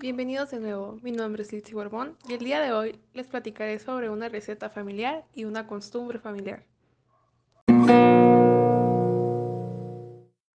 [0.00, 0.98] Bienvenidos de nuevo.
[1.02, 4.70] Mi nombre es Litsi Borbón y el día de hoy les platicaré sobre una receta
[4.70, 6.64] familiar y una costumbre familiar.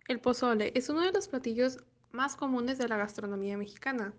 [0.07, 1.79] El pozole es uno de los platillos
[2.11, 4.13] más comunes de la gastronomía mexicana.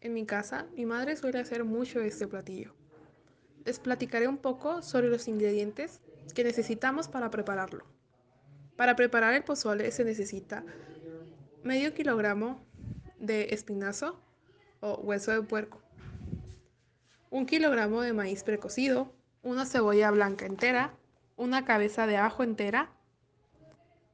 [0.00, 2.74] En mi casa, mi madre suele hacer mucho este platillo.
[3.64, 6.00] Les platicaré un poco sobre los ingredientes
[6.34, 7.84] que necesitamos para prepararlo.
[8.76, 10.64] Para preparar el pozole se necesita
[11.62, 12.62] medio kilogramo
[13.24, 14.20] de espinazo
[14.80, 15.80] o hueso de puerco,
[17.30, 20.94] un kilogramo de maíz precocido, una cebolla blanca entera,
[21.36, 22.90] una cabeza de ajo entera,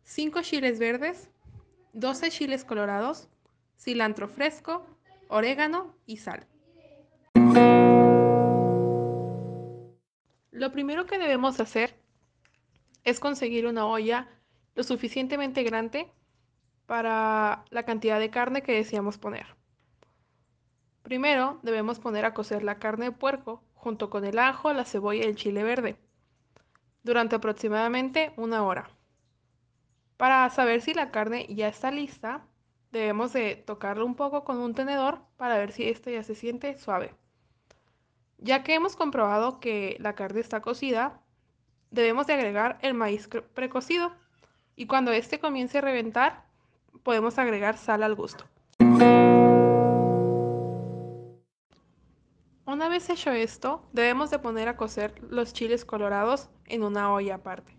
[0.05, 1.29] 5 chiles verdes,
[1.93, 3.29] 12 chiles colorados,
[3.79, 4.87] cilantro fresco,
[5.29, 6.47] orégano y sal.
[10.51, 11.95] Lo primero que debemos hacer
[13.05, 14.29] es conseguir una olla
[14.75, 16.11] lo suficientemente grande
[16.91, 19.47] para la cantidad de carne que deseamos poner.
[21.05, 25.25] Primero debemos poner a cocer la carne de puerco junto con el ajo, la cebolla
[25.25, 25.97] y el chile verde
[27.05, 28.91] durante aproximadamente una hora.
[30.17, 32.45] Para saber si la carne ya está lista,
[32.91, 36.77] debemos de tocarlo un poco con un tenedor para ver si esta ya se siente
[36.77, 37.15] suave.
[38.39, 41.21] Ya que hemos comprobado que la carne está cocida,
[41.93, 44.13] debemos de agregar el maíz precocido
[44.75, 46.50] y cuando este comience a reventar,
[47.03, 48.45] podemos agregar sal al gusto.
[52.67, 57.35] Una vez hecho esto, debemos de poner a cocer los chiles colorados en una olla
[57.37, 57.77] aparte.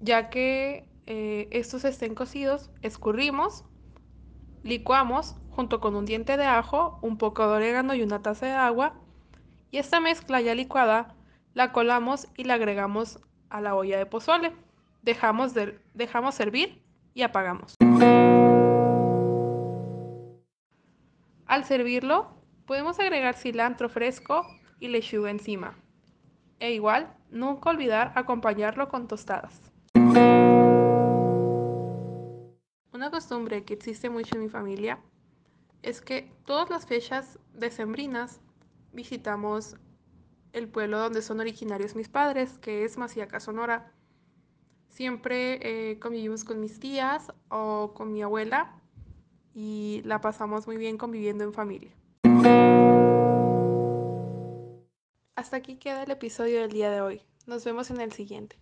[0.00, 3.64] Ya que eh, estos estén cocidos, escurrimos,
[4.62, 8.52] licuamos junto con un diente de ajo, un poco de orégano y una taza de
[8.52, 8.94] agua.
[9.70, 11.14] Y esta mezcla ya licuada
[11.54, 14.52] la colamos y la agregamos a la olla de pozole.
[15.02, 16.82] Dejamos, de, dejamos servir
[17.14, 17.77] y apagamos.
[21.58, 22.28] Al servirlo,
[22.66, 24.46] podemos agregar cilantro fresco
[24.78, 25.76] y lechuga encima.
[26.60, 29.72] E igual, nunca olvidar acompañarlo con tostadas.
[32.92, 35.00] Una costumbre que existe mucho en mi familia
[35.82, 38.40] es que todas las fechas decembrinas
[38.92, 39.74] visitamos
[40.52, 43.92] el pueblo donde son originarios mis padres, que es Maciaca, Sonora.
[44.90, 45.58] Siempre
[45.90, 48.80] eh, convivimos con mis tías o con mi abuela
[49.60, 51.90] y la pasamos muy bien conviviendo en familia.
[55.34, 57.22] Hasta aquí queda el episodio del día de hoy.
[57.44, 58.56] Nos vemos en el siguiente.